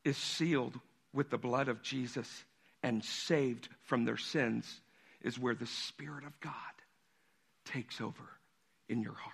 [0.03, 0.79] is sealed
[1.13, 2.27] with the blood of Jesus
[2.83, 4.81] and saved from their sins
[5.21, 6.53] is where the Spirit of God
[7.65, 8.23] takes over
[8.87, 9.33] in your heart.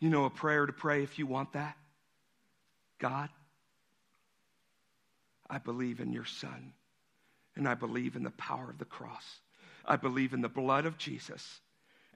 [0.00, 1.76] You know a prayer to pray if you want that?
[2.98, 3.28] God,
[5.50, 6.72] I believe in your Son,
[7.56, 9.40] and I believe in the power of the cross.
[9.84, 11.60] I believe in the blood of Jesus.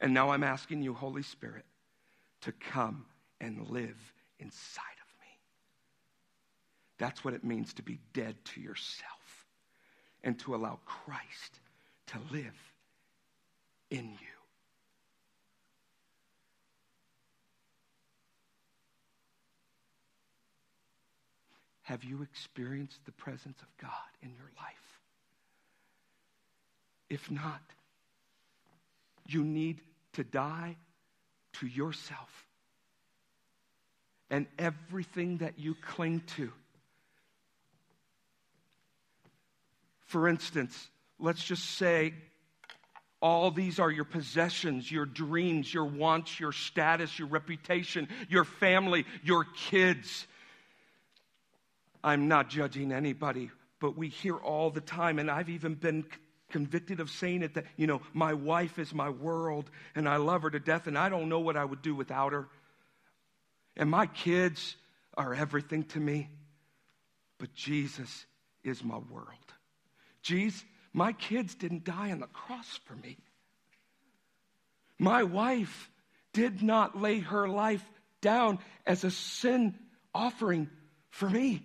[0.00, 1.64] And now I'm asking you, Holy Spirit,
[2.42, 3.06] to come
[3.40, 5.26] and live inside of me.
[6.98, 9.46] That's what it means to be dead to yourself
[10.22, 11.60] and to allow Christ
[12.08, 12.72] to live
[13.90, 14.33] in you.
[21.84, 23.90] Have you experienced the presence of God
[24.22, 25.00] in your life?
[27.08, 27.60] If not,
[29.26, 29.80] you need
[30.14, 30.76] to die
[31.54, 32.46] to yourself
[34.30, 36.50] and everything that you cling to.
[40.06, 42.14] For instance, let's just say
[43.20, 49.04] all these are your possessions, your dreams, your wants, your status, your reputation, your family,
[49.22, 50.26] your kids.
[52.04, 53.50] I'm not judging anybody,
[53.80, 56.04] but we hear all the time, and I've even been
[56.50, 60.42] convicted of saying it that, you know, my wife is my world and I love
[60.42, 62.48] her to death and I don't know what I would do without her.
[63.76, 64.76] And my kids
[65.16, 66.28] are everything to me.
[67.38, 68.26] But Jesus
[68.62, 69.26] is my world.
[70.22, 73.16] Jesus, my kids didn't die on the cross for me.
[74.96, 75.90] My wife
[76.32, 77.84] did not lay her life
[78.20, 79.74] down as a sin
[80.14, 80.70] offering
[81.10, 81.64] for me.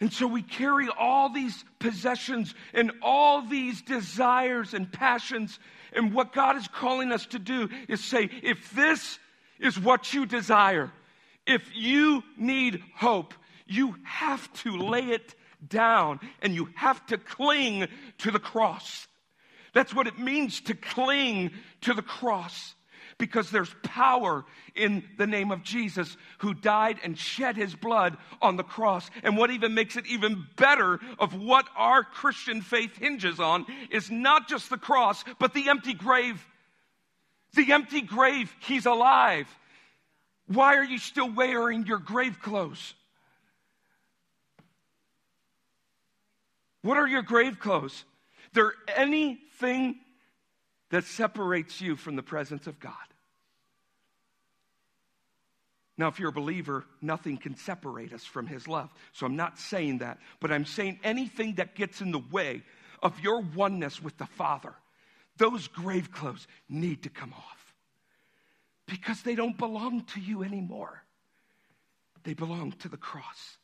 [0.00, 5.58] And so we carry all these possessions and all these desires and passions.
[5.92, 9.18] And what God is calling us to do is say, if this
[9.58, 10.92] is what you desire,
[11.46, 13.32] if you need hope,
[13.66, 15.34] you have to lay it
[15.66, 17.88] down and you have to cling
[18.18, 19.08] to the cross.
[19.72, 22.75] That's what it means to cling to the cross
[23.18, 24.44] because there's power
[24.74, 29.10] in the name of Jesus who died and shed his blood on the cross.
[29.22, 34.10] And what even makes it even better of what our Christian faith hinges on is
[34.10, 36.44] not just the cross, but the empty grave.
[37.54, 39.48] The empty grave, he's alive.
[40.46, 42.94] Why are you still wearing your grave clothes?
[46.82, 48.04] What are your grave clothes?
[48.52, 49.96] There anything
[50.90, 52.94] that separates you from the presence of God?
[55.98, 58.92] Now, if you're a believer, nothing can separate us from His love.
[59.12, 62.62] So I'm not saying that, but I'm saying anything that gets in the way
[63.02, 64.74] of your oneness with the Father,
[65.38, 67.74] those grave clothes need to come off
[68.86, 71.02] because they don't belong to you anymore.
[72.24, 73.56] They belong to the cross.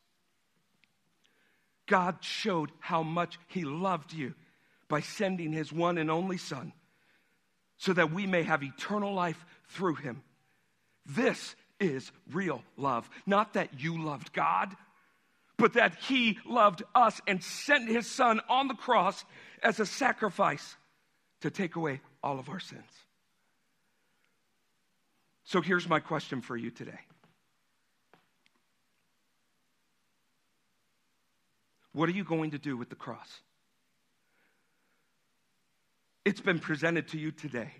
[1.86, 4.34] God showed how much He loved you
[4.88, 6.72] by sending His one and only Son
[7.82, 10.22] so that we may have eternal life through Him.
[11.04, 13.10] This is real love.
[13.26, 14.76] Not that you loved God,
[15.56, 19.24] but that He loved us and sent His Son on the cross
[19.64, 20.76] as a sacrifice
[21.40, 22.84] to take away all of our sins.
[25.42, 27.00] So here's my question for you today.
[31.92, 33.40] What are you going to do with the cross?
[36.24, 37.72] It's been presented to you today.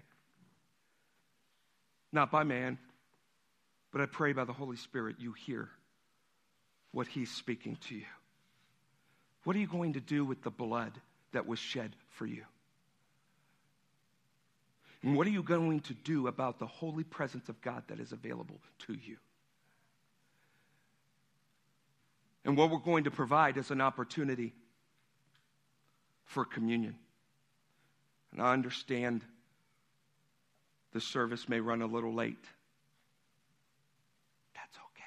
[2.12, 2.78] Not by man,
[3.92, 5.68] but I pray by the Holy Spirit you hear
[6.90, 8.04] what He's speaking to you.
[9.44, 10.92] What are you going to do with the blood
[11.32, 12.44] that was shed for you?
[15.02, 18.12] And what are you going to do about the holy presence of God that is
[18.12, 19.16] available to you?
[22.44, 24.52] And what we're going to provide is an opportunity
[26.24, 26.96] for communion.
[28.32, 29.22] And I understand
[30.92, 32.44] the service may run a little late.
[34.54, 35.04] That's okay.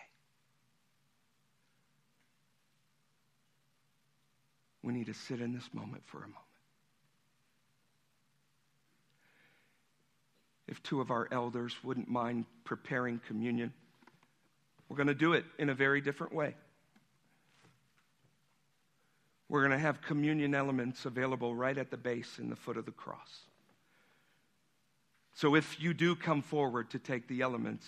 [4.83, 6.35] We need to sit in this moment for a moment.
[10.67, 13.71] If two of our elders wouldn't mind preparing communion,
[14.89, 16.55] we're going to do it in a very different way.
[19.47, 22.85] We're going to have communion elements available right at the base in the foot of
[22.85, 23.41] the cross.
[25.33, 27.85] So if you do come forward to take the elements,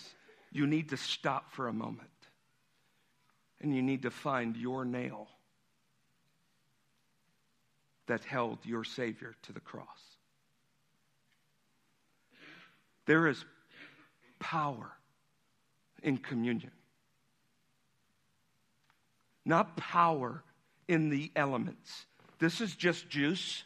[0.52, 2.10] you need to stop for a moment
[3.60, 5.28] and you need to find your nail
[8.06, 9.86] that held your Savior to the cross.
[13.06, 13.44] There is
[14.38, 14.92] power
[16.02, 16.72] in communion,
[19.44, 20.44] not power
[20.88, 22.06] in the elements.
[22.38, 23.62] This is just juice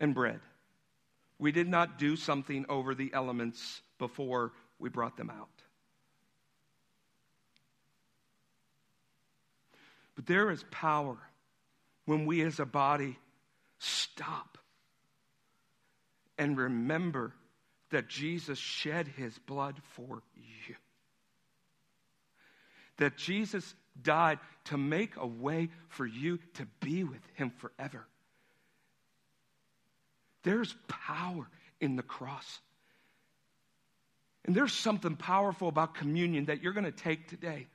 [0.00, 0.40] and bread.
[1.38, 5.48] We did not do something over the elements before we brought them out.
[10.14, 11.16] But there is power
[12.04, 13.18] when we as a body
[13.78, 14.58] stop
[16.36, 17.32] and remember
[17.90, 20.74] that Jesus shed his blood for you.
[22.96, 28.06] That Jesus died to make a way for you to be with Him forever.
[30.42, 31.48] There's power
[31.80, 32.60] in the cross.
[34.44, 37.66] And there's something powerful about communion that you're going to take today.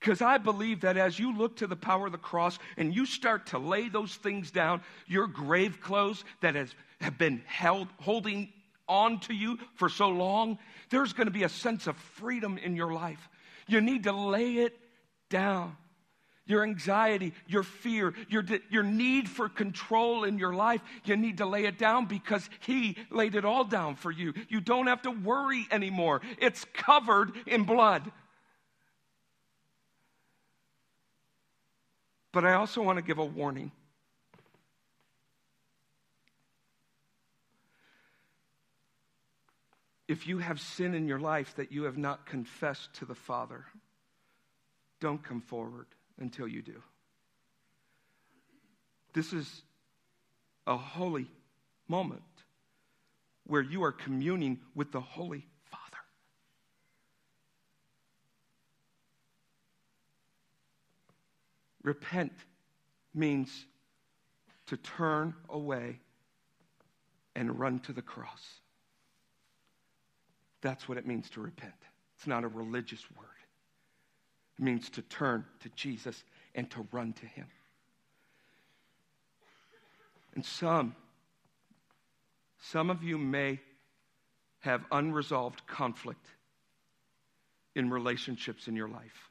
[0.00, 3.06] Because I believe that as you look to the power of the cross and you
[3.06, 8.52] start to lay those things down, your grave clothes that has, have been held, holding
[8.88, 10.58] onto you for so long,
[10.90, 13.28] there's going to be a sense of freedom in your life.
[13.68, 14.76] You need to lay it
[15.32, 15.76] down.
[16.44, 21.46] Your anxiety, your fear, your, your need for control in your life, you need to
[21.46, 24.34] lay it down because He laid it all down for you.
[24.48, 28.10] You don't have to worry anymore, it's covered in blood.
[32.32, 33.72] But I also want to give a warning.
[40.08, 43.64] If you have sin in your life that you have not confessed to the Father,
[45.02, 45.86] don't come forward
[46.20, 46.80] until you do.
[49.12, 49.62] This is
[50.64, 51.26] a holy
[51.88, 52.22] moment
[53.44, 55.82] where you are communing with the Holy Father.
[61.82, 62.32] Repent
[63.12, 63.66] means
[64.66, 65.98] to turn away
[67.34, 68.60] and run to the cross.
[70.60, 71.74] That's what it means to repent.
[72.16, 73.41] It's not a religious word.
[74.58, 76.22] Means to turn to Jesus
[76.54, 77.46] and to run to Him.
[80.34, 80.94] And some,
[82.60, 83.60] some of you may
[84.60, 86.26] have unresolved conflict
[87.74, 89.30] in relationships in your life.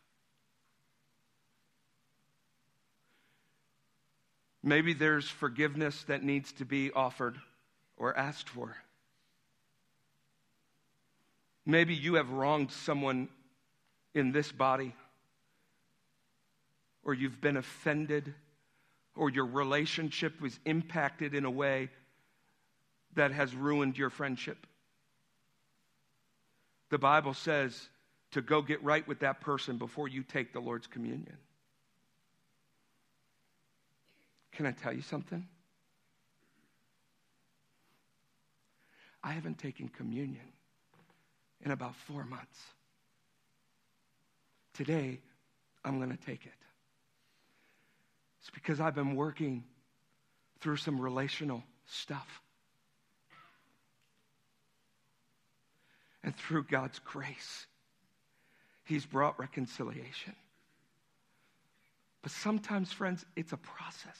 [4.63, 7.37] Maybe there's forgiveness that needs to be offered
[7.97, 8.75] or asked for.
[11.65, 13.29] Maybe you have wronged someone
[14.13, 14.93] in this body,
[17.03, 18.33] or you've been offended,
[19.15, 21.89] or your relationship was impacted in a way
[23.15, 24.65] that has ruined your friendship.
[26.89, 27.89] The Bible says
[28.31, 31.37] to go get right with that person before you take the Lord's communion.
[34.51, 35.47] Can I tell you something?
[39.23, 40.45] I haven't taken communion
[41.63, 42.59] in about four months.
[44.73, 45.19] Today,
[45.85, 46.53] I'm going to take it.
[48.41, 49.63] It's because I've been working
[50.59, 52.41] through some relational stuff.
[56.23, 57.67] And through God's grace,
[58.83, 60.35] He's brought reconciliation.
[62.21, 64.17] But sometimes, friends, it's a process.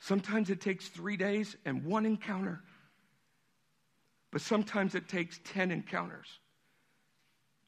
[0.00, 2.60] Sometimes it takes three days and one encounter.
[4.32, 6.26] But sometimes it takes 10 encounters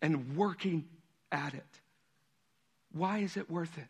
[0.02, 0.86] and working
[1.30, 1.80] at it.
[2.92, 3.86] Why is it worth it?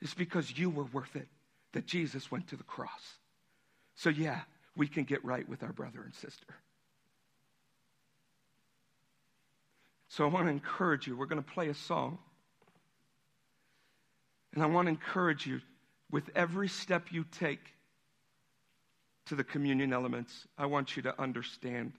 [0.00, 1.28] It's because you were worth it
[1.72, 3.16] that Jesus went to the cross.
[3.94, 4.40] So, yeah,
[4.76, 6.54] we can get right with our brother and sister.
[10.08, 11.16] So, I want to encourage you.
[11.16, 12.18] We're going to play a song.
[14.54, 15.60] And I want to encourage you
[16.10, 17.60] with every step you take
[19.26, 21.92] to the communion elements, I want you to understand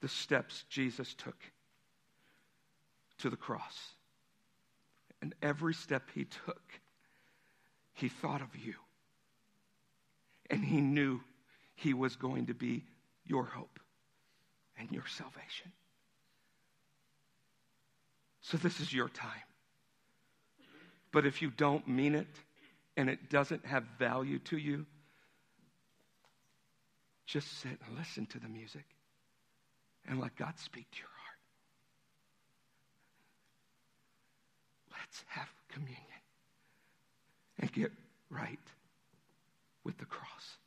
[0.00, 1.36] the steps Jesus took
[3.18, 3.94] to the cross.
[5.20, 6.62] And every step he took,
[7.92, 8.74] he thought of you.
[10.50, 11.20] And he knew
[11.74, 12.84] he was going to be
[13.26, 13.80] your hope
[14.78, 15.72] and your salvation.
[18.40, 19.30] So, this is your time.
[21.12, 22.28] But if you don't mean it
[22.96, 24.86] and it doesn't have value to you,
[27.26, 28.84] just sit and listen to the music
[30.08, 31.17] and let God speak to your heart.
[35.08, 36.04] Let's have communion
[37.58, 37.90] and get
[38.30, 38.58] right
[39.84, 40.57] with the cross.